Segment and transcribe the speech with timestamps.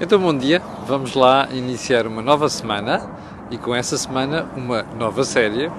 [0.00, 0.60] Então, bom dia.
[0.88, 3.08] Vamos lá iniciar uma nova semana
[3.48, 5.70] e com essa semana uma nova série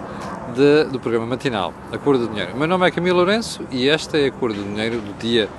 [0.55, 2.53] de, do programa matinal, A Cor do Dinheiro.
[2.53, 5.49] O meu nome é Camilo Lourenço e esta é a Cor do Dinheiro do dia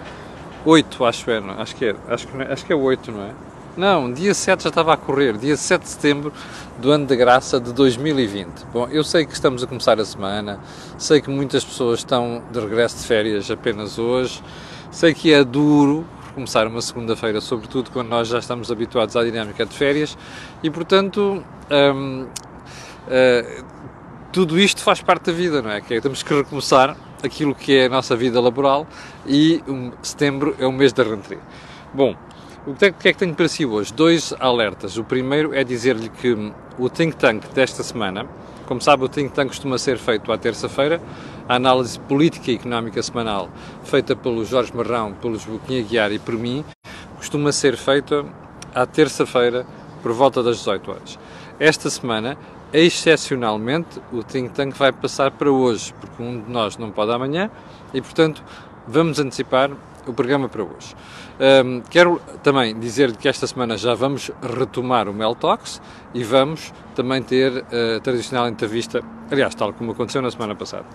[0.65, 1.61] 8, acho, é, não?
[1.61, 3.31] acho que é, acho que, acho que é 8, não é?
[3.77, 6.33] Não, dia 7 já estava a correr, dia 7 de setembro
[6.79, 8.65] do ano de graça de 2020.
[8.73, 10.59] Bom, eu sei que estamos a começar a semana,
[10.97, 14.43] sei que muitas pessoas estão de regresso de férias apenas hoje,
[14.91, 16.07] sei que é duro
[16.37, 20.19] começar uma segunda-feira, sobretudo quando nós já estamos habituados à dinâmica de férias
[20.63, 22.27] e, portanto, hum,
[23.07, 23.65] uh,
[24.31, 25.81] tudo isto faz parte da vida, não é?
[25.81, 26.95] Que é, temos que recomeçar
[27.25, 28.87] aquilo que é a nossa vida laboral
[29.27, 31.39] e um, setembro é o mês da rentrée.
[31.95, 32.15] Bom,
[32.67, 33.95] o que, é, que é que tenho para si hoje?
[33.95, 34.99] Dois alertas.
[34.99, 38.27] O primeiro é dizer-lhe que o think tank desta semana,
[38.67, 41.01] como sabe, o think tank costuma ser feito à terça-feira,
[41.49, 43.49] a análise política e económica semanal,
[43.85, 46.65] feita pelo Jorge Marrão, pelo Boquinha Guiar e por mim,
[47.17, 48.25] costuma ser feita
[48.75, 49.65] à terça-feira,
[50.03, 51.19] por volta das 18 horas.
[51.59, 52.37] Esta semana,
[52.73, 57.51] excepcionalmente, o think tank vai passar para hoje, porque um de nós não pode amanhã
[57.95, 58.43] e, portanto,
[58.87, 59.71] vamos antecipar
[60.07, 60.95] o programa para hoje.
[61.65, 65.81] Um, quero também dizer que esta semana já vamos retomar o Mel Talks
[66.15, 70.87] e vamos também ter a tradicional entrevista, aliás, tal como aconteceu na semana passada.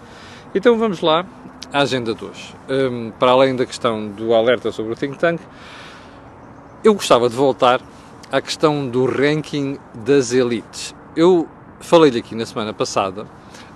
[0.54, 1.26] Então vamos lá
[1.72, 2.56] à agenda de hoje.
[2.70, 5.40] Um, para além da questão do alerta sobre o think tank,
[6.84, 7.82] eu gostava de voltar
[8.32, 10.96] à questão do ranking das elites.
[11.16, 11.48] Eu
[11.80, 13.26] falei-lhe aqui na semana passada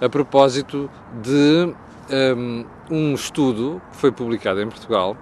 [0.02, 0.90] a propósito
[1.22, 1.74] de
[2.10, 5.18] um, um estudo que foi publicado em Portugal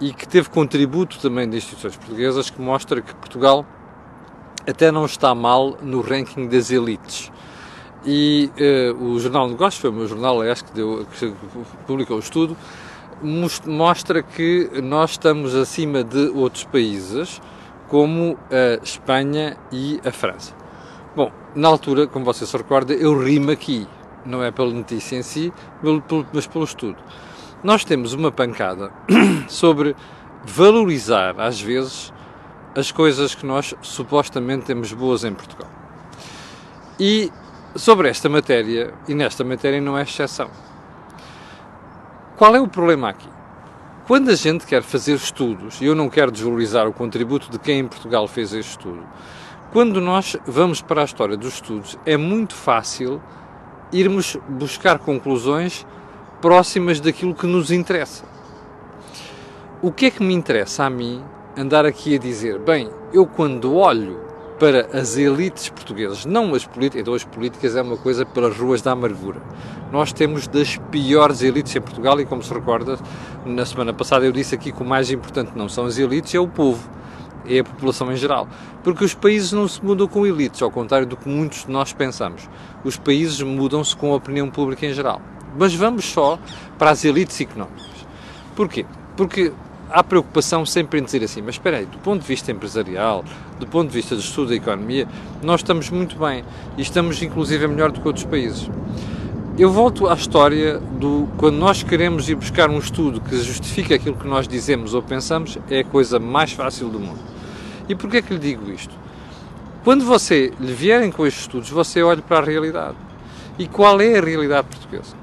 [0.00, 3.66] e que teve contributo também de instituições portuguesas que mostra que Portugal
[4.68, 7.30] até não está mal no ranking das elites.
[8.04, 11.34] E uh, o Jornal de Negócios, foi o meu jornal, acho que, deu, que
[11.86, 12.56] publicou o estudo,
[13.66, 17.40] mostra que nós estamos acima de outros países,
[17.88, 20.54] como a Espanha e a França.
[21.14, 23.86] Bom, na altura, como você se recorda, eu rimo aqui,
[24.24, 25.52] não é pela notícia em si,
[26.32, 26.98] mas pelo estudo.
[27.62, 28.92] Nós temos uma pancada
[29.48, 29.94] sobre
[30.44, 32.12] valorizar, às vezes,
[32.74, 35.70] as coisas que nós supostamente temos boas em Portugal.
[36.98, 37.30] E
[37.74, 40.50] sobre esta matéria, e nesta matéria não é exceção.
[42.36, 43.28] Qual é o problema aqui?
[44.06, 47.80] Quando a gente quer fazer estudos, e eu não quero desvalorizar o contributo de quem
[47.80, 49.04] em Portugal fez este estudo,
[49.72, 53.22] quando nós vamos para a história dos estudos, é muito fácil
[53.92, 55.86] irmos buscar conclusões
[56.40, 58.24] próximas daquilo que nos interessa.
[59.82, 61.22] O que é que me interessa a mim
[61.56, 64.20] andar aqui a dizer, bem, eu quando olho
[64.58, 68.82] para as elites portuguesas, não as políticas, então as políticas é uma coisa pelas ruas
[68.82, 69.40] da amargura.
[69.90, 72.98] Nós temos das piores elites em Portugal e, como se recorda,
[73.44, 76.38] na semana passada eu disse aqui que o mais importante não são as elites, é
[76.38, 76.90] o povo,
[77.46, 78.48] é a população em geral.
[78.82, 81.92] Porque os países não se mudam com elites, ao contrário do que muitos de nós
[81.92, 82.48] pensamos.
[82.84, 85.20] Os países mudam-se com a opinião pública em geral.
[85.58, 86.38] Mas vamos só
[86.78, 88.06] para as elites económicas.
[88.54, 88.86] Porquê?
[89.16, 89.52] Porque
[89.90, 93.24] há preocupação sempre em dizer assim, mas espera aí, do ponto de vista empresarial,
[93.58, 95.06] do ponto de vista do estudo da economia,
[95.42, 96.44] nós estamos muito bem
[96.78, 98.70] e estamos inclusive melhor do que outros países.
[99.60, 104.16] Eu volto à história do quando nós queremos ir buscar um estudo que justifique aquilo
[104.16, 107.18] que nós dizemos ou pensamos, é a coisa mais fácil do mundo.
[107.86, 108.94] E porquê é que lhe digo isto?
[109.84, 112.96] Quando você lhe vierem com estes estudos, você olha para a realidade.
[113.58, 115.14] E qual é a realidade portuguesa?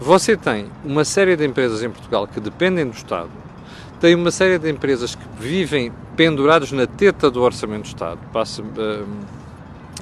[0.00, 3.30] Você tem uma série de empresas em Portugal que dependem do Estado,
[4.00, 8.60] tem uma série de empresas que vivem pendurados na teta do Orçamento do Estado, passa
[8.60, 9.06] uh,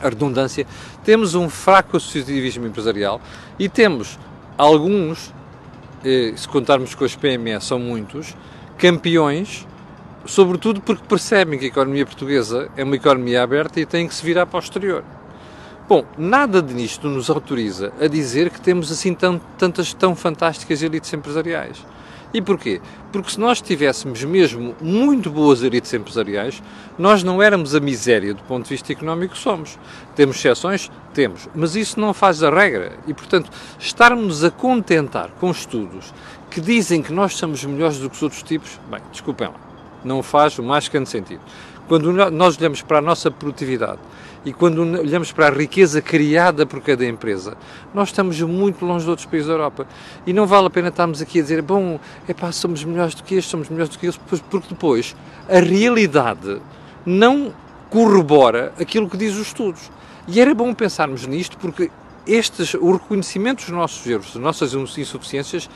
[0.03, 0.67] a redundância,
[1.05, 3.21] temos um fraco associativismo empresarial
[3.59, 4.19] e temos
[4.57, 5.33] alguns,
[6.05, 8.37] eh, se contarmos com as PME, são muitos,
[8.79, 9.67] campeões,
[10.25, 14.25] sobretudo porque percebem que a economia portuguesa é uma economia aberta e tem que se
[14.25, 15.05] virar para o exterior.
[15.89, 20.83] Bom, nada de nisto nos autoriza a dizer que temos assim tão, tantas tão fantásticas
[20.83, 21.85] elites empresariais.
[22.33, 22.81] E porquê?
[23.11, 26.63] Porque se nós tivéssemos mesmo muito boas elites empresariais,
[26.97, 29.79] nós não éramos a miséria do ponto de vista económico que somos.
[30.15, 30.91] Temos exceções?
[31.13, 31.49] Temos.
[31.55, 32.93] Mas isso não faz a regra.
[33.07, 36.15] E, portanto, estarmos a contentar com estudos
[36.51, 39.70] que dizem que nós somos melhores do que os outros tipos, bem, desculpem lá,
[40.05, 41.41] não faz o mais grande sentido.
[41.89, 43.99] Quando nós olhamos para a nossa produtividade
[44.45, 47.57] e quando olhamos para a riqueza criada por cada empresa,
[47.93, 49.87] nós estamos muito longe de outros países da Europa.
[50.25, 51.99] E não vale a pena estarmos aqui a dizer, bom,
[52.29, 55.17] é pá, somos melhores do que estes, somos melhores do que eles, porque depois
[55.49, 56.63] a realidade
[57.05, 57.53] não
[57.91, 59.91] corrobora aquilo que diz os estudos.
[60.29, 61.91] E era bom pensarmos nisto porque
[62.27, 65.69] estes, o reconhecimento dos nossos erros, das nossas insuficiências,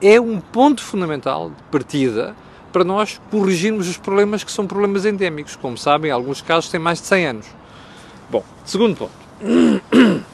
[0.00, 2.34] é um ponto fundamental de partida
[2.78, 5.56] para nós corrigirmos os problemas que são problemas endémicos.
[5.56, 7.46] Como sabem, em alguns casos têm mais de 100 anos.
[8.30, 9.10] Bom, segundo ponto.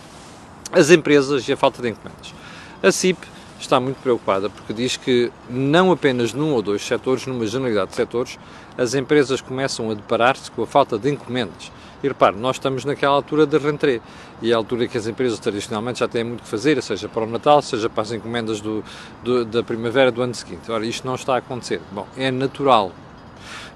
[0.71, 2.35] As empresas e a falta de encomendas.
[2.83, 3.27] A CIP
[3.59, 7.97] está muito preocupada porque diz que não apenas num ou dois setores, numa generalidade de
[7.97, 8.39] setores,
[8.77, 11.73] as empresas começam a deparar-se com a falta de encomendas.
[12.05, 13.99] E repare, nós estamos naquela altura da rentrée
[14.43, 17.25] e é a altura que as empresas tradicionalmente já têm muito que fazer, seja para
[17.25, 18.85] o Natal, seja para as encomendas do,
[19.23, 20.71] do, da primavera do ano seguinte.
[20.71, 21.81] Ora, isto não está a acontecer.
[21.91, 22.93] Bom, é natural.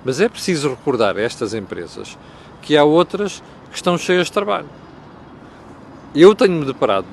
[0.04, 2.18] Mas é preciso recordar a estas empresas
[2.60, 4.68] que há outras que estão cheias de trabalho.
[6.14, 7.06] Eu tenho-me deparado,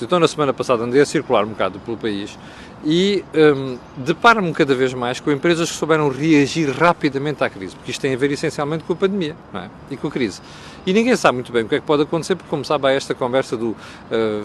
[0.00, 2.38] então na semana passada andei a circular um bocado pelo país
[2.84, 7.90] e um, deparo-me cada vez mais com empresas que souberam reagir rapidamente à crise, porque
[7.90, 9.68] isto tem a ver essencialmente com a pandemia é?
[9.90, 10.40] e com a crise.
[10.86, 12.92] E ninguém sabe muito bem o que é que pode acontecer, porque, como sabe, há
[12.92, 13.76] esta conversa do uh,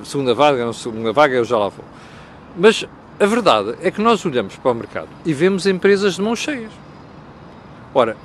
[0.03, 1.85] segunda vaga, não segunda vaga, eu já lá vou.
[2.57, 2.85] Mas
[3.19, 6.71] a verdade é que nós olhamos para o mercado e vemos empresas de mãos cheias.
[7.93, 8.17] Ora,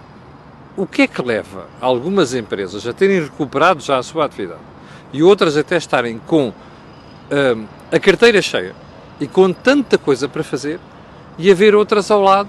[0.77, 4.71] o que é que leva algumas empresas a terem recuperado já a sua atividade?
[5.13, 8.75] e outras até estarem com uh, a carteira cheia
[9.21, 10.81] e com tanta coisa para fazer
[11.39, 12.49] e haver outras ao lado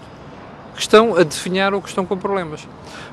[0.73, 2.67] que estão a definhar ou que estão com problemas.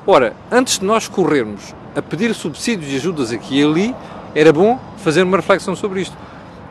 [0.07, 3.95] Ora, antes de nós corrermos a pedir subsídios e ajudas aqui e ali,
[4.35, 6.17] era bom fazer uma reflexão sobre isto.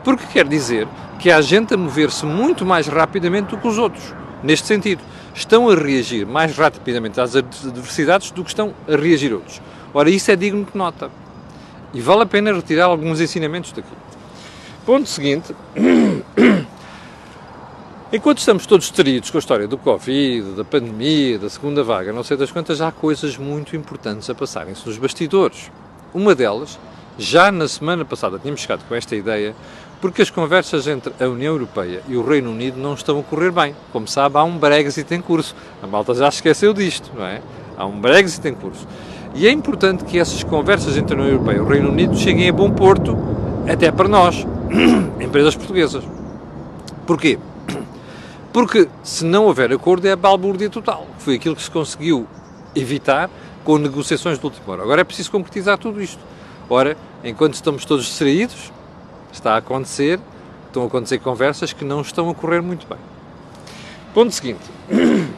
[0.02, 0.88] Porque quer dizer
[1.18, 4.14] que há gente a mover-se muito mais rapidamente do que os outros.
[4.42, 5.02] Neste sentido,
[5.34, 9.60] estão a reagir mais rapidamente às adversidades do que estão a reagir outros.
[9.92, 11.10] Ora, isso é digno de nota.
[11.92, 13.88] E vale a pena retirar alguns ensinamentos daqui.
[14.86, 15.54] Ponto seguinte.
[18.10, 22.24] Enquanto estamos todos distraídos com a história do Covid, da pandemia, da segunda vaga, não
[22.24, 25.70] sei das quantas, há coisas muito importantes a passarem-se nos bastidores.
[26.14, 26.78] Uma delas,
[27.18, 29.54] já na semana passada tínhamos chegado com esta ideia,
[30.00, 33.50] porque as conversas entre a União Europeia e o Reino Unido não estão a correr
[33.50, 33.76] bem.
[33.92, 35.54] Como sabe, há um Brexit em curso.
[35.82, 37.42] A malta já esqueceu disto, não é?
[37.76, 38.88] Há um Brexit em curso.
[39.34, 42.48] E é importante que essas conversas entre a União Europeia e o Reino Unido cheguem
[42.48, 43.18] a bom porto,
[43.70, 44.46] até para nós,
[45.20, 46.02] empresas portuguesas.
[47.06, 47.38] Porquê?
[48.58, 51.06] Porque se não houver acordo é a balbúrdia total.
[51.20, 52.26] Foi aquilo que se conseguiu
[52.74, 53.30] evitar
[53.62, 54.82] com negociações de última hora.
[54.82, 56.18] Agora é preciso concretizar tudo isto.
[56.68, 58.72] Ora, enquanto estamos todos distraídos,
[59.32, 60.18] está a acontecer,
[60.66, 62.98] estão a acontecer conversas que não estão a correr muito bem.
[64.12, 64.64] Ponto seguinte.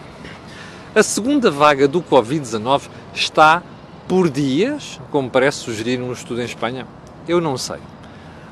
[0.97, 3.63] A segunda vaga do Covid-19 está
[4.09, 6.87] por dias, como parece sugerir um estudo em Espanha?
[7.29, 7.81] Eu não sei.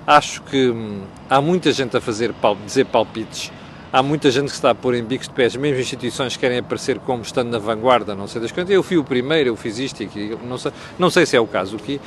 [0.07, 2.35] Acho que hum, há muita gente a fazer
[2.67, 3.51] dizer palpites,
[3.93, 6.59] há muita gente que está a pôr em bicos de pés, mesmo instituições que querem
[6.59, 8.71] aparecer como estando na vanguarda, não sei das quantas.
[8.71, 11.41] Eu fui o primeiro, eu fiz isto e aquilo, não sei, não sei se é
[11.41, 12.01] o caso aqui,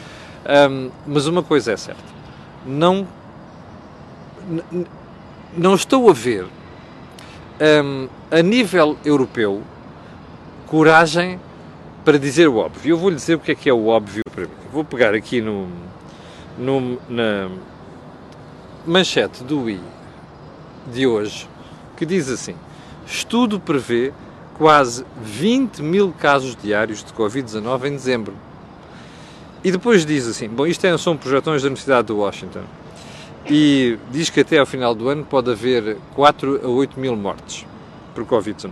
[0.70, 2.04] um, mas uma coisa é certa:
[2.66, 3.08] não,
[5.56, 6.46] não estou a ver
[7.84, 9.62] um, a nível europeu
[10.68, 11.40] coragem
[12.04, 12.94] para dizer o óbvio.
[12.94, 14.54] Eu vou-lhe dizer o que é que é o óbvio para mim.
[14.72, 15.68] Vou pegar aqui no,
[16.58, 17.50] no, na
[18.86, 19.80] manchete do I
[20.92, 21.48] de hoje,
[22.02, 22.56] que diz assim:
[23.06, 24.12] Estudo prevê
[24.58, 28.34] quase 20 mil casos diários de Covid-19 em dezembro.
[29.64, 32.64] E depois diz assim: Bom, isto é, são projetões da Universidade de Washington.
[33.48, 37.68] E diz que até ao final do ano pode haver 4 a 8 mil mortes
[38.16, 38.72] por Covid-19.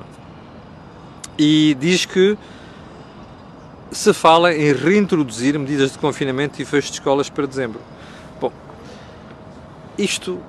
[1.37, 2.35] E diz que
[3.91, 7.79] se fala em reintroduzir medidas de confinamento e fecho de escolas para dezembro.
[8.41, 8.51] Bom,
[9.99, 10.39] isto,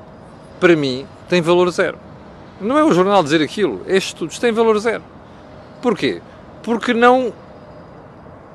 [0.59, 2.09] para mim, tem valor zero.
[2.61, 5.02] Não é o jornal dizer aquilo, estes estudos têm valor zero.
[5.81, 6.21] Porquê?
[6.62, 7.33] Porque não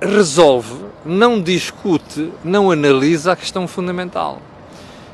[0.02, 4.42] resolve, não discute, não analisa a questão fundamental.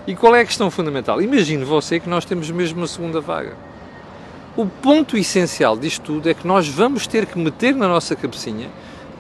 [0.06, 1.22] E qual é a questão fundamental?
[1.22, 3.56] Imagine você que nós temos mesmo uma segunda vaga.
[4.58, 8.70] O ponto essencial disto tudo é que nós vamos ter que meter na nossa cabecinha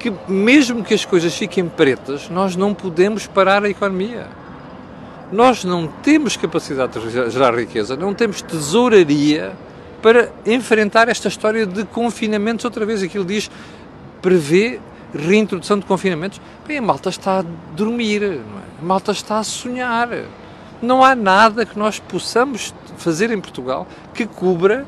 [0.02, 4.26] que mesmo que as coisas fiquem pretas, nós não podemos parar a economia.
[5.32, 9.54] Nós não temos capacidade de gerar riqueza, não temos tesouraria
[10.02, 13.02] para enfrentar esta história de confinamentos outra vez.
[13.02, 13.50] Aquilo diz,
[14.22, 14.80] prevê
[15.14, 16.42] reintrodução de confinamentos.
[16.68, 17.46] Bem, a malta está a
[17.76, 18.40] dormir, é?
[18.82, 20.10] a malta está a sonhar.
[20.82, 24.86] Não há nada que nós possamos fazer em Portugal que cubra,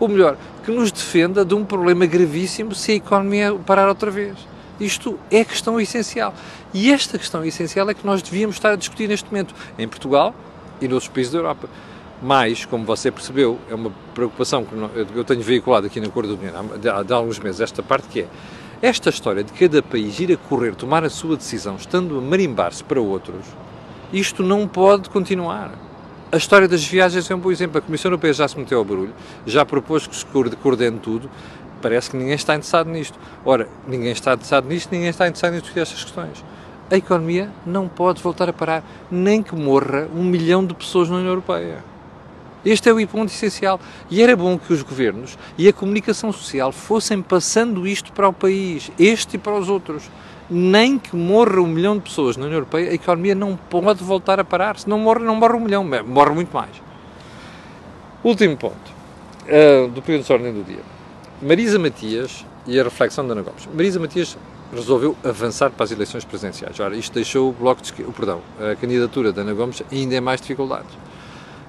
[0.00, 4.34] ou melhor, que nos defenda de um problema gravíssimo se a economia parar outra vez.
[4.80, 6.34] Isto é questão essencial.
[6.74, 10.34] E esta questão essencial é que nós devíamos estar a discutir neste momento, em Portugal
[10.80, 11.68] e noutros países da Europa.
[12.20, 14.74] Mas, como você percebeu, é uma preocupação que
[15.14, 18.28] eu tenho veiculado aqui na Cor do Dinheiro há alguns meses, esta parte que é
[18.82, 22.82] esta história de cada país ir a correr, tomar a sua decisão, estando a marimbar-se
[22.82, 23.44] para outros,
[24.12, 25.72] isto não pode continuar.
[26.32, 27.78] A história das viagens é um bom exemplo.
[27.78, 29.14] A Comissão Europeia já se meteu ao barulho,
[29.46, 31.30] já propôs que se coordene tudo,
[31.80, 33.18] parece que ninguém está interessado nisto.
[33.44, 36.44] Ora, ninguém está interessado nisto, ninguém está interessado em discutir estas questões.
[36.90, 41.16] A economia não pode voltar a parar, nem que morra um milhão de pessoas na
[41.16, 41.82] União Europeia.
[42.64, 43.78] Este é o ponto essencial.
[44.10, 48.32] E era bom que os governos e a comunicação social fossem passando isto para o
[48.32, 50.10] país, este e para os outros.
[50.48, 54.38] Nem que morra um milhão de pessoas na União Europeia, a economia não pode voltar
[54.38, 54.78] a parar.
[54.78, 56.82] Se não morre, não morre um milhão, morre muito mais.
[58.22, 58.74] Último ponto
[59.44, 60.82] uh, do período de ordem do dia.
[61.40, 63.68] Marisa Matias e a reflexão da Ana Gomes.
[63.74, 64.36] Marisa Matias
[64.72, 66.78] resolveu avançar para as eleições presidenciais.
[66.80, 70.20] Ora, isto deixou o bloco de, o perdão, a candidatura da Ana Gomes ainda em
[70.20, 70.92] mais dificuldades.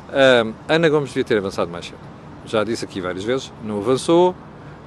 [0.10, 1.98] Uh, Ana Gomes devia ter avançado mais cedo.
[2.46, 4.36] Já disse aqui várias vezes, não avançou.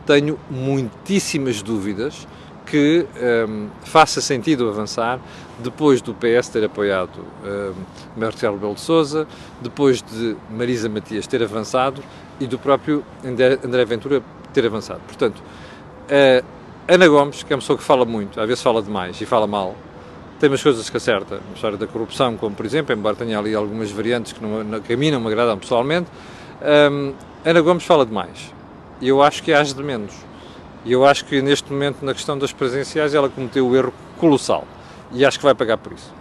[0.06, 2.26] Tenho muitíssimas dúvidas
[2.64, 3.06] que
[3.48, 5.18] um, faça sentido avançar
[5.58, 7.72] depois do PS ter apoiado um,
[8.16, 9.26] Marcelo Rebelo de Sousa,
[9.60, 12.02] depois de Marisa Matias ter avançado
[12.38, 14.22] e do próprio André Ventura
[14.52, 15.00] ter avançado.
[15.06, 16.44] Portanto, uh,
[16.88, 19.46] Ana Gomes, que é uma pessoa que fala muito, às vezes fala demais e fala
[19.46, 19.76] mal,
[20.40, 23.54] tem umas coisas que acerta, a história da corrupção, como por exemplo, embora tenha ali
[23.54, 26.08] algumas variantes que, não, que a mim não me agradam pessoalmente,
[26.90, 27.12] um,
[27.44, 28.54] Ana Gomes fala demais.
[29.02, 30.14] E eu acho que age de menos.
[30.84, 33.92] E eu acho que neste momento, na questão das presenciais, ela cometeu o um erro
[34.16, 34.64] colossal.
[35.12, 36.12] E acho que vai pagar por isso.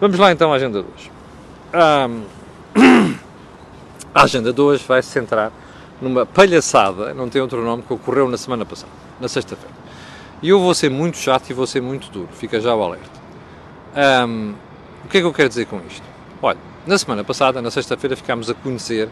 [0.00, 1.10] Vamos lá então à agenda de hoje.
[1.74, 2.22] Um,
[4.14, 5.50] a agenda de hoje vai se centrar
[6.00, 9.85] numa palhaçada, não tem outro nome, que ocorreu na semana passada, na sexta-feira.
[10.42, 13.10] E eu vou ser muito chato e vou ser muito duro, fica já o alerta.
[14.26, 14.54] Um,
[15.04, 16.02] o que é que eu quero dizer com isto?
[16.42, 19.08] Olha, na semana passada, na sexta-feira, ficámos a conhecer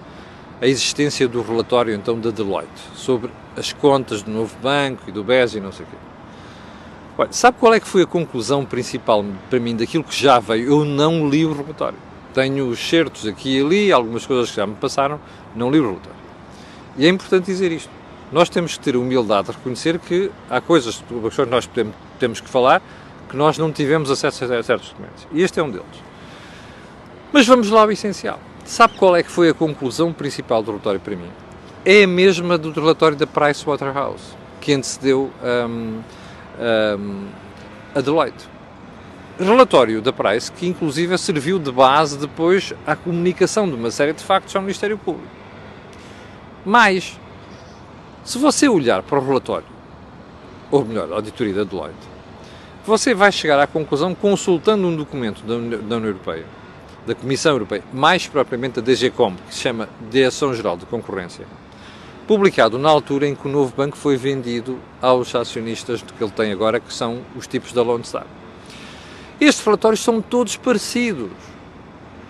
[0.60, 5.24] a existência do relatório então da Deloitte sobre as contas do novo banco e do
[5.24, 5.96] BES e não sei o quê.
[7.16, 10.68] Olha, sabe qual é que foi a conclusão principal para mim daquilo que já veio?
[10.68, 11.98] Eu não li o relatório.
[12.34, 15.20] Tenho os certos aqui e ali, algumas coisas que já me passaram,
[15.54, 16.18] não li o relatório.
[16.98, 17.90] E é importante dizer isto.
[18.34, 22.48] Nós temos que ter humildade de reconhecer que há coisas que nós podemos, temos que
[22.48, 22.82] falar
[23.28, 25.24] que nós não tivemos acesso a certos documentos.
[25.30, 25.86] E este é um deles.
[27.32, 28.40] Mas vamos lá ao essencial.
[28.64, 31.30] Sabe qual é que foi a conclusão principal do relatório para mim?
[31.84, 35.30] É a mesma do relatório da Pricewaterhouse, que antecedeu
[35.68, 36.00] um,
[36.98, 37.28] um,
[37.94, 38.48] a Deloitte.
[39.38, 44.24] Relatório da Price que inclusive serviu de base depois à comunicação de uma série de
[44.24, 45.30] factos ao Ministério Público.
[46.64, 47.16] Mas,
[48.24, 49.66] se você olhar para o relatório,
[50.70, 51.94] ou melhor, a auditoria da Deloitte,
[52.86, 56.46] você vai chegar à conclusão consultando um documento da União Europeia,
[57.06, 61.46] da Comissão Europeia, mais propriamente da DGCOM, que se chama Direção Geral de Concorrência,
[62.26, 66.50] publicado na altura em que o novo banco foi vendido aos acionistas que ele tem
[66.50, 68.26] agora, que são os tipos da Lone Star.
[69.38, 71.30] Estes relatórios são todos parecidos.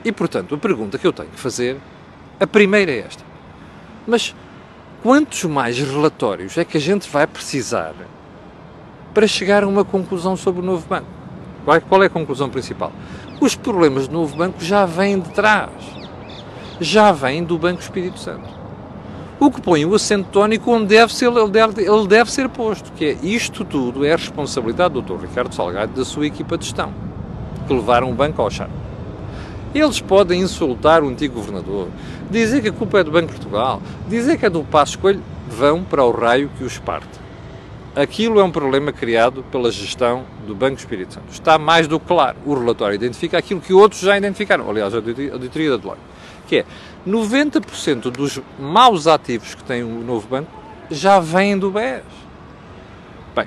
[0.04, 1.76] E, portanto, a pergunta que eu tenho que fazer,
[2.40, 3.24] a primeira é esta.
[4.06, 4.34] Mas
[5.04, 7.92] quantos mais relatórios é que a gente vai precisar
[9.12, 11.06] para chegar a uma conclusão sobre o novo banco.
[11.86, 12.90] Qual é a conclusão principal?
[13.38, 15.70] Os problemas do novo banco já vêm de trás.
[16.80, 18.48] Já vêm do Banco Espírito Santo.
[19.38, 22.90] O que põe o acento tónico onde deve ser, ele, deve, ele deve ser posto,
[22.92, 25.26] que é isto tudo é responsabilidade do Dr.
[25.26, 26.94] Ricardo Salgado e da sua equipa de gestão,
[27.66, 28.83] que levaram o banco ao chão.
[29.74, 31.88] Eles podem insultar o antigo governador,
[32.30, 35.22] dizer que a culpa é do Banco de Portugal, dizer que é do Passo Coelho,
[35.48, 37.24] vão para o raio que os parte.
[37.96, 41.26] Aquilo é um problema criado pela gestão do Banco Espírito Santo.
[41.30, 42.36] Está mais do que claro.
[42.44, 44.68] O relatório identifica aquilo que outros já identificaram.
[44.68, 46.02] Aliás, a auditoria da Deloitte.
[46.48, 46.64] Que é
[47.06, 50.50] 90% dos maus ativos que tem o novo banco
[50.90, 52.02] já vêm do BES.
[53.34, 53.46] Bem,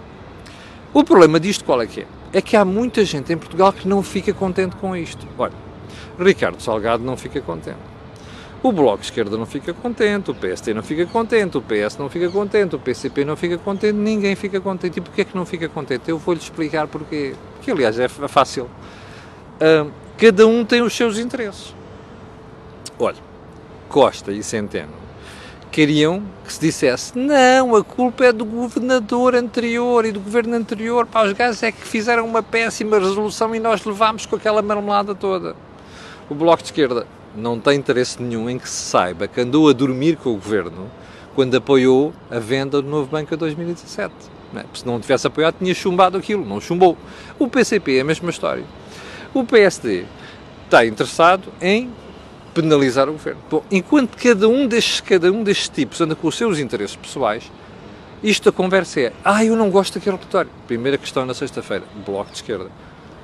[0.93, 2.05] o problema disto qual é que é?
[2.31, 5.27] É que há muita gente em Portugal que não fica contente com isto.
[5.37, 5.66] Olha,
[6.19, 7.97] Ricardo Salgado não fica contente.
[8.63, 12.09] O Bloco de Esquerda não fica contente, o PST não fica contente, o PS não
[12.09, 14.97] fica contente, o PCP não fica contente, ninguém fica contente.
[14.97, 16.09] E porquê é que não fica contente?
[16.09, 17.35] Eu vou-lhe explicar porquê.
[17.61, 18.65] Que, aliás, é fácil.
[19.61, 21.75] Uh, cada um tem os seus interesses.
[22.97, 23.17] Olha,
[23.87, 25.07] Costa e Centeno
[25.71, 31.05] queriam que se dissesse não, a culpa é do governador anterior e do governo anterior,
[31.05, 35.13] para os gajos é que fizeram uma péssima resolução e nós levámos com aquela marmelada
[35.13, 35.55] toda.
[36.29, 39.73] O Bloco de Esquerda não tem interesse nenhum em que se saiba que andou a
[39.73, 40.91] dormir com o governo
[41.33, 44.13] quando apoiou a venda do novo banco em 2017.
[44.51, 44.65] Não é?
[44.73, 46.97] Se não tivesse apoiado, tinha chumbado aquilo, não chumbou.
[47.39, 48.65] O PCP é a mesma história.
[49.33, 50.03] O PSD
[50.65, 51.89] está interessado em
[52.53, 53.39] penalizar o governo.
[53.49, 57.49] Bom, enquanto cada um destes, cada um destes tipos anda com os seus interesses pessoais,
[58.21, 60.49] isto a conversa é: ah, eu não gosto daquele relatório.
[60.65, 62.69] Primeira questão na sexta-feira, bloco de esquerda.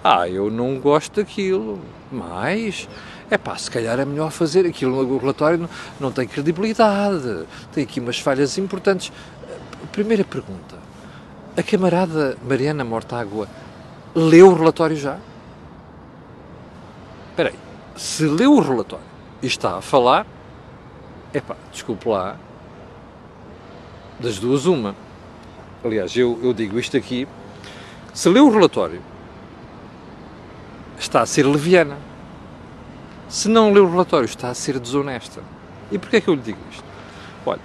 [0.04, 1.80] Ah, eu não gosto daquilo,
[2.12, 2.90] mas
[3.32, 4.98] é pá, se calhar é melhor fazer aquilo.
[4.98, 5.70] O relatório não,
[6.00, 9.14] não tem credibilidade, tem aqui umas falhas importantes.
[9.94, 10.78] primeira pergunta.
[11.56, 13.48] A camarada Mariana Mortágua
[14.14, 15.18] leu o relatório já?
[17.30, 17.56] Espera aí.
[17.96, 19.06] Se leu o relatório
[19.42, 20.28] e está a falar,
[21.34, 22.38] epá, desculpe lá,
[24.20, 24.96] das duas uma.
[25.84, 27.28] Aliás, eu, eu digo isto aqui,
[28.14, 29.02] se leu o relatório,
[31.04, 31.98] está a ser leviana.
[33.28, 35.42] Se não leu o relatório, está a ser desonesta.
[35.92, 36.84] E porquê é que eu lhe digo isto?
[37.46, 37.62] Olha,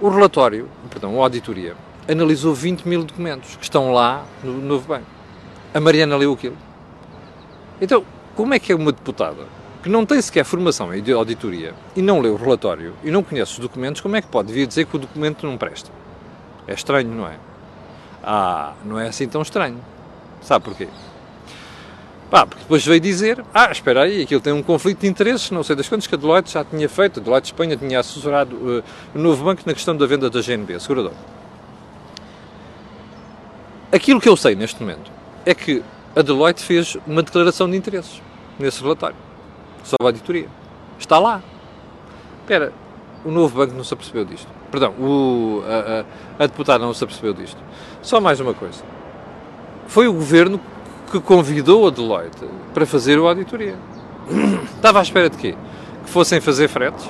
[0.00, 1.76] o relatório, perdão, a auditoria,
[2.10, 5.06] analisou 20 mil documentos que estão lá no Novo Banco.
[5.74, 6.56] A Mariana leu aquilo.
[7.80, 9.46] Então, como é que é uma deputada
[9.82, 13.52] que não tem sequer formação em auditoria e não leu o relatório e não conhece
[13.52, 15.90] os documentos, como é que pode vir dizer que o documento não presta?
[16.66, 17.36] É estranho, não é?
[18.22, 19.78] Ah, não é assim tão estranho.
[20.40, 20.88] Sabe porquê?
[22.32, 25.62] Pá, porque depois veio dizer, ah, espera aí, aquilo tem um conflito de interesses, não
[25.62, 28.56] sei das quantas que a Deloitte já tinha feito, a Deloitte de Espanha tinha assessorado
[28.56, 28.82] uh,
[29.14, 31.12] o novo banco na questão da venda da GNB, segurador.
[33.92, 35.12] Aquilo que eu sei neste momento
[35.44, 35.82] é que
[36.16, 38.22] a Deloitte fez uma declaração de interesses
[38.58, 39.16] nesse relatório,
[39.84, 40.48] sobre a auditoria.
[40.98, 41.42] Está lá.
[42.40, 42.72] Espera,
[43.26, 44.48] o novo banco não se apercebeu disto.
[44.70, 46.00] Perdão, o, a,
[46.40, 47.58] a, a deputada não se apercebeu disto.
[48.00, 48.82] Só mais uma coisa.
[49.86, 50.58] Foi o governo
[51.12, 52.42] que convidou a Deloitte
[52.72, 53.76] para fazer a auditoria.
[54.74, 55.54] Estava à espera de quê?
[56.04, 57.06] Que fossem fazer fretes?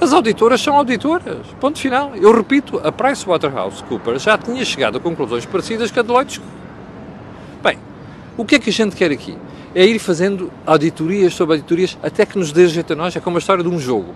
[0.00, 1.46] As auditoras são auditoras.
[1.60, 2.16] Ponto final.
[2.16, 6.42] Eu repito, a PricewaterhouseCoopers já tinha chegado a conclusões parecidas que a Deloitte.
[7.62, 7.78] Bem,
[8.36, 9.38] o que é que a gente quer aqui?
[9.72, 13.14] É ir fazendo auditorias sobre auditorias até que nos dê jeito a nós.
[13.14, 14.14] É como a história de um jogo.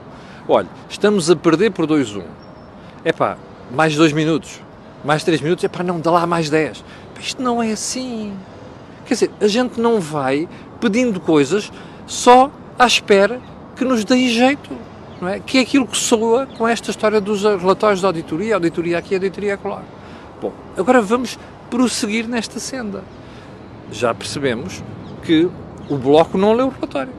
[0.49, 2.25] Olha, estamos a perder por 2-1.
[3.05, 3.39] É pá,
[3.73, 4.61] mais 2 minutos,
[5.05, 6.83] mais 3 minutos, é pá, não, dá lá mais 10.
[7.21, 8.35] Isto não é assim.
[9.11, 10.49] Quer dizer, a gente não vai
[10.81, 11.73] pedindo coisas
[12.07, 12.49] só
[12.79, 13.41] à espera
[13.75, 14.71] que nos dê jeito.
[15.21, 15.41] Não é?
[15.41, 19.55] Que é aquilo que soa com esta história dos relatórios de auditoria, auditoria aqui, auditoria
[19.55, 19.83] acolá.
[20.41, 21.37] Bom, agora vamos
[21.69, 23.03] prosseguir nesta senda.
[23.91, 24.81] Já percebemos
[25.25, 25.51] que
[25.89, 27.13] o Bloco não leu o relatório.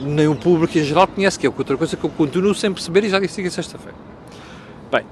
[0.00, 3.02] Nem o público em geral conhece, que é outra coisa que eu continuo sem perceber
[3.02, 3.98] e já disse aqui sexta-feira.
[4.92, 5.04] Bem,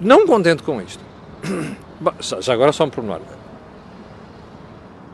[0.00, 1.04] não contente com isto,
[2.40, 3.20] já agora só um pormenor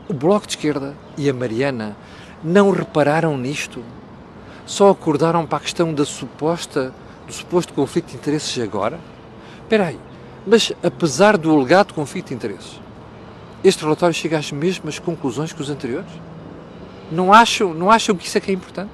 [0.09, 1.95] o Bloco de Esquerda e a Mariana
[2.43, 3.83] não repararam nisto?
[4.65, 6.91] Só acordaram para a questão da suposta,
[7.27, 8.99] do suposto conflito de interesses agora?
[9.61, 9.99] Espera aí,
[10.47, 12.81] mas apesar do alegado conflito de interesses,
[13.63, 16.11] este relatório chega às mesmas conclusões que os anteriores?
[17.11, 18.91] Não acham, não acham que isso é que é importante?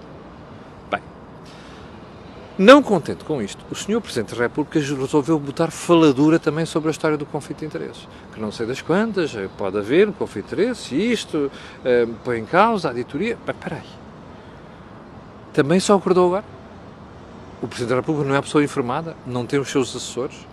[2.58, 4.00] Não contente com isto, o Sr.
[4.00, 8.08] Presidente da República resolveu botar faladura também sobre a história do conflito de interesses.
[8.34, 12.40] Que não sei das quantas, eh, pode haver um conflito de interesses, isto uh, põe
[12.40, 13.38] em causa a auditoria.
[13.46, 13.90] Mas espera aí.
[15.52, 16.46] Também só acordou agora?
[17.62, 19.18] O Presidente da República não é a pessoa informada?
[19.26, 20.48] Não tem os seus assessores?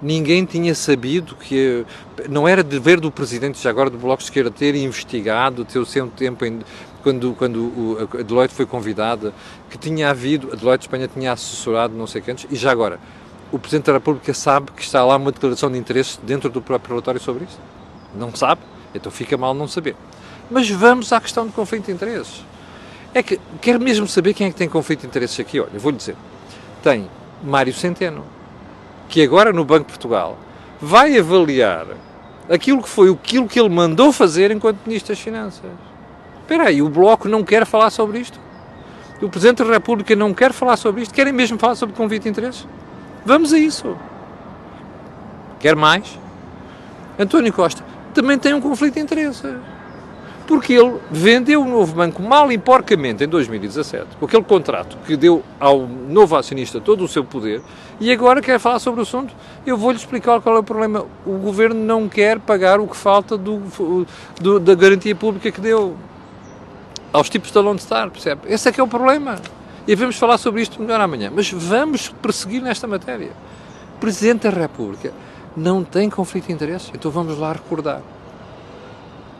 [0.00, 1.84] Ninguém tinha sabido que.
[2.28, 5.86] Não era dever do Presidente, já agora do Bloco de Esquerda, ter investigado, ter o
[5.86, 6.60] seu tempo em,
[7.02, 9.32] quando, quando o, a Deloitte foi convidada,
[9.70, 12.98] que tinha havido, a Deloitte de Espanha tinha assessorado não sei quantos, e já agora,
[13.52, 16.90] o Presidente da República sabe que está lá uma declaração de interesse dentro do próprio
[16.90, 17.60] relatório sobre isso?
[18.14, 18.60] Não sabe?
[18.94, 19.94] Então fica mal não saber.
[20.50, 22.44] Mas vamos à questão do conflito de interesses.
[23.14, 25.60] É que, quer mesmo saber quem é que tem conflito de interesses aqui?
[25.60, 26.16] Olha, vou-lhe dizer.
[26.82, 27.08] Tem
[27.42, 28.24] Mário Centeno,
[29.08, 30.38] que agora no Banco de Portugal
[30.80, 31.86] vai avaliar
[32.48, 35.70] aquilo que foi aquilo que ele mandou fazer enquanto Ministro das Finanças.
[36.40, 38.38] Espera aí, o Bloco não quer falar sobre isto?
[39.20, 41.14] O Presidente da República não quer falar sobre isto?
[41.14, 42.66] Querem mesmo falar sobre convite de interesses?
[43.24, 43.96] Vamos a isso.
[45.58, 46.18] Quer mais?
[47.18, 47.82] António Costa
[48.16, 49.54] também tem um conflito de interesses.
[50.46, 55.16] Porque ele vendeu o novo banco mal e porcamente em 2017, com aquele contrato que
[55.16, 57.60] deu ao novo acionista todo o seu poder,
[57.98, 59.34] e agora quer falar sobre o assunto.
[59.66, 61.04] Eu vou-lhe explicar qual é o problema.
[61.24, 63.62] O governo não quer pagar o que falta do,
[64.40, 65.96] do, da garantia pública que deu
[67.12, 68.42] aos tipos de Lone Star, percebe?
[68.46, 69.40] Esse é que é o problema.
[69.88, 71.32] E vamos falar sobre isto melhor amanhã.
[71.34, 73.30] Mas vamos perseguir nesta matéria.
[73.96, 75.12] O Presidente da República
[75.56, 76.90] não tem conflito de interesse.
[76.94, 78.02] Então vamos lá recordar.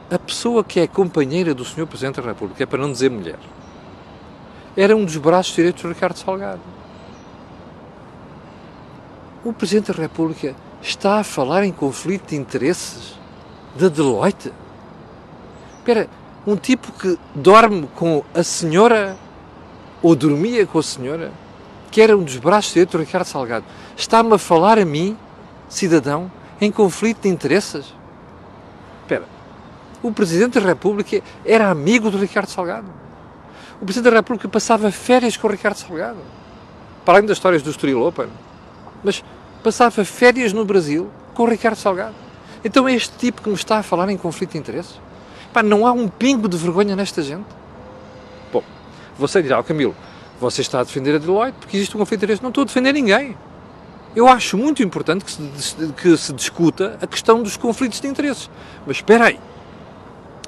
[0.08, 1.84] A pessoa que é companheira do Sr.
[1.84, 3.38] Presidente da República, é para não dizer mulher,
[4.76, 6.60] era um dos braços direitos do Ricardo Salgado.
[9.44, 13.18] O Presidente da República está a falar em conflito de interesses
[13.74, 14.52] da de Deloitte?
[15.78, 16.08] Espera,
[16.46, 19.16] um tipo que dorme com a senhora
[20.00, 21.32] ou dormia com a senhora,
[21.90, 23.64] que era um dos braços direitos do Ricardo Salgado,
[23.96, 25.16] está-me a falar a mim,
[25.68, 27.92] cidadão, em conflito de interesses?
[30.06, 32.86] O Presidente da República era amigo do Ricardo Salgado.
[33.80, 36.18] O Presidente da República passava férias com o Ricardo Salgado.
[37.04, 38.28] Para além das histórias do Estoril Open.
[39.02, 39.24] Mas
[39.64, 42.14] passava férias no Brasil com o Ricardo Salgado.
[42.64, 45.00] Então é este tipo que me está a falar em conflito de interesses?
[45.52, 47.48] Pá, não há um pingo de vergonha nesta gente?
[48.52, 48.62] Bom,
[49.18, 49.96] você dirá, oh, Camilo,
[50.40, 52.42] você está a defender a Deloitte porque existe um conflito de interesses.
[52.42, 53.36] Não estou a defender ninguém.
[54.14, 58.48] Eu acho muito importante que se, que se discuta a questão dos conflitos de interesses.
[58.86, 59.40] Mas espera aí.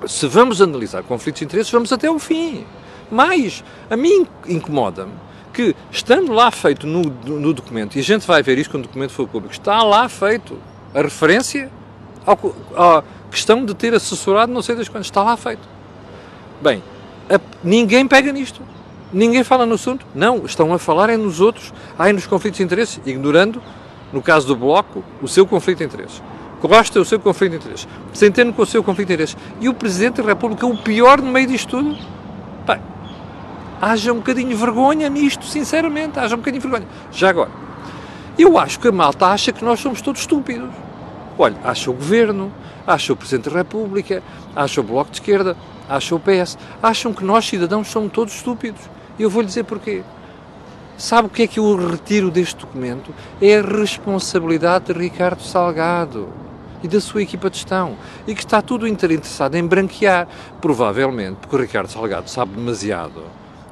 [0.07, 2.65] Se vamos analisar conflitos de interesses, vamos até o fim.
[3.11, 5.13] Mas, a mim incomoda-me
[5.53, 8.87] que, estando lá feito no, no, documento, e a gente vai ver isso quando o
[8.87, 10.57] documento for público, está lá feito
[10.95, 11.71] a referência
[12.77, 15.67] à questão de ter assessorado não sei das quantas, está lá feito.
[16.61, 16.83] Bem,
[17.29, 18.63] a, ninguém pega nisto.
[19.13, 20.07] Ninguém fala no assunto?
[20.15, 23.63] Não, estão a falar é nos outros, aí nos conflitos de interesses, ignorando,
[24.13, 26.23] no caso do Bloco, o seu conflito de interesses.
[26.61, 27.89] Costa o seu conflito de interesses.
[28.13, 29.37] Centeno com o seu conflito de interesses.
[29.61, 31.97] E o Presidente da República, o pior no meio disto tudo?
[32.67, 32.81] Bem,
[33.81, 36.91] haja um bocadinho de vergonha nisto, sinceramente, haja um bocadinho de vergonha.
[37.13, 37.51] Já agora,
[38.37, 40.71] eu acho que a malta acha que nós somos todos estúpidos.
[41.39, 42.53] Olha, acha o Governo,
[42.85, 44.23] acha o Presidente da República,
[44.57, 45.57] acha o Bloco de Esquerda,
[45.89, 48.81] acha o PS, acham que nós, cidadãos, somos todos estúpidos.
[49.17, 50.03] E eu vou-lhe dizer porquê.
[50.97, 53.15] Sabe o que é que eu retiro deste documento?
[53.41, 56.48] É a responsabilidade de Ricardo Salgado
[56.83, 57.97] e da sua equipa de gestão.
[58.27, 60.29] E que está tudo interessado em branquear.
[60.61, 63.23] Provavelmente, porque o Ricardo Salgado sabe demasiado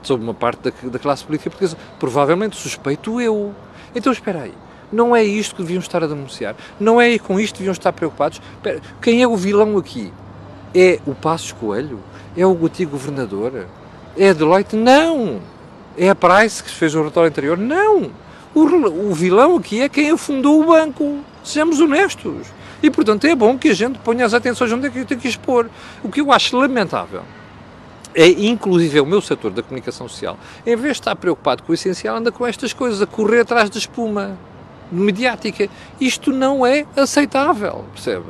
[0.03, 1.77] sobre uma parte da, da classe política portuguesa.
[1.99, 3.55] Provavelmente suspeito eu.
[3.95, 4.55] Então espera aí.
[4.93, 6.55] Não é isto que deviam estar a denunciar.
[6.79, 8.41] Não é com isto que deviam estar preocupados.
[9.03, 10.13] Quem é o vilão aqui?
[10.75, 12.01] É o Passos Coelho?
[12.37, 13.67] É o antigo governador?
[14.17, 14.77] É a Deloitte?
[14.77, 15.41] Não!
[15.99, 17.59] É a Price que fez o relatório anterior?
[17.59, 18.11] Não!
[18.55, 21.19] O, o vilão aqui é quem afundou o banco.
[21.43, 22.47] Sejamos honestos.
[22.83, 25.29] E, portanto, é bom que a gente ponha as atenções onde é que tem que
[25.29, 25.69] expor.
[26.03, 27.23] O que eu acho lamentável
[28.17, 31.75] é, inclusive, o meu setor da comunicação social, em vez de estar preocupado com o
[31.75, 34.39] essencial, anda com estas coisas, a correr atrás da espuma
[34.91, 35.69] mediática.
[36.01, 38.25] Isto não é aceitável, percebe?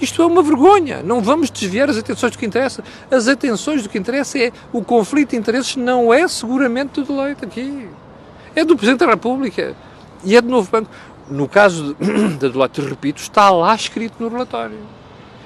[0.00, 1.00] Isto é uma vergonha.
[1.04, 2.82] Não vamos desviar as atenções do que interessa.
[3.08, 7.44] As atenções do que interessa é o conflito de interesses não é seguramente do leite
[7.44, 7.88] aqui.
[8.56, 9.76] É do Presidente da República
[10.24, 10.90] e é do Novo Banco.
[11.30, 14.78] No caso da Deloitte, repito, está lá escrito no relatório.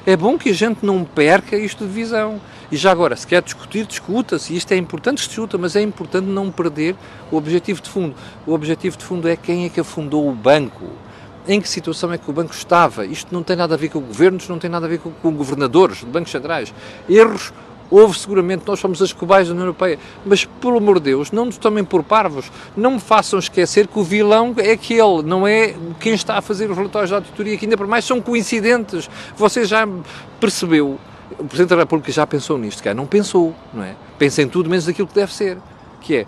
[0.06, 2.40] É bom que a gente não perca isto de visão.
[2.72, 4.56] E já agora, se quer discutir, discuta-se.
[4.56, 6.96] Isto é importante que se discuta, mas é importante não perder
[7.30, 8.14] o objetivo de fundo.
[8.46, 10.90] O objetivo de fundo é quem é que afundou o banco
[11.46, 13.04] em que situação é que o banco estava.
[13.04, 15.32] Isto não tem nada a ver com governos, não tem nada a ver com, com
[15.32, 16.72] governadores de bancos centrais.
[17.08, 17.52] Erros
[17.90, 21.46] houve seguramente, nós somos as cobaias da União Europeia, mas, pelo amor de Deus, não
[21.46, 25.74] nos tomem por parvos, não me façam esquecer que o vilão é aquele, não é
[26.00, 29.08] quem está a fazer os relatórios da auditoria, que ainda por mais são coincidentes.
[29.36, 29.86] Você já
[30.40, 30.98] percebeu,
[31.38, 33.94] o Presidente da República já pensou nisto, que não pensou, não é?
[34.18, 35.58] Pensa em tudo menos aquilo que deve ser,
[36.00, 36.26] que é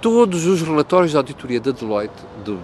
[0.00, 2.14] todos os relatórios de auditoria da Deloitte,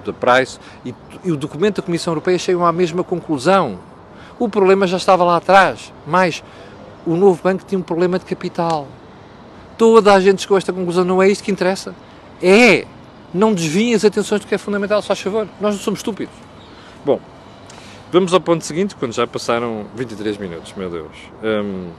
[0.05, 3.79] da Price e, e, o documento da Comissão Europeia chegam à mesma conclusão.
[4.39, 6.43] O problema já estava lá atrás, mas
[7.07, 8.87] o novo banco tinha um problema de capital.
[9.77, 11.95] Toda a gente chegou a esta conclusão, não é isto que interessa.
[12.43, 12.87] É,
[13.33, 15.49] não desviem as atenções do que é fundamental, faz favor.
[15.61, 16.35] Nós não somos estúpidos.
[17.05, 17.21] Bom,
[18.13, 21.17] vamos ao ponto seguinte, quando já passaram 23 minutos, meu Deus.
[21.43, 21.91] Um...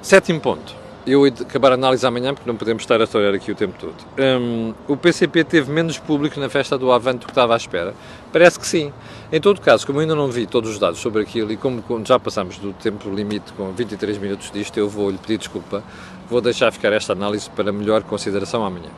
[0.00, 3.50] Sétimo ponto eu de acabar a análise amanhã, porque não podemos estar a históriar aqui
[3.50, 3.94] o tempo todo.
[4.18, 7.94] Um, o PCP teve menos público na festa do Avante do que estava à espera?
[8.32, 8.92] Parece que sim.
[9.32, 12.18] Em todo caso, como ainda não vi todos os dados sobre aquilo e como, já
[12.18, 15.82] passamos do tempo limite com 23 minutos disto, eu vou lhe pedir desculpa.
[16.30, 18.90] Vou deixar ficar esta análise para melhor consideração amanhã.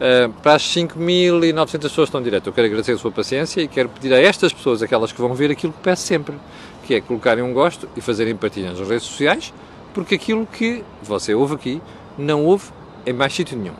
[0.00, 3.68] Uh, para as 5.900 pessoas que estão direto, eu quero agradecer a sua paciência e
[3.68, 6.36] quero pedir a estas pessoas, aquelas que vão ver, aquilo que peço sempre,
[6.86, 9.52] que é colocarem um gosto e fazerem partilha nas redes sociais,
[9.92, 11.82] porque aquilo que você ouve aqui
[12.16, 12.70] não ouve
[13.06, 13.74] em mais sítio nenhum.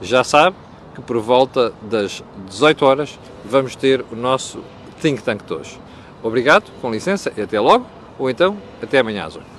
[0.00, 0.56] Já sabe
[0.94, 4.62] que por volta das 18 horas vamos ter o nosso
[5.00, 5.80] Think Tank de hoje.
[6.22, 7.86] Obrigado, com licença e até logo,
[8.18, 9.53] ou então até amanhã às 8.